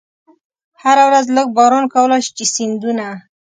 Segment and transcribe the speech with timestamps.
[0.81, 3.07] هره ورځ لږ باران کولای شي چې سیندونه.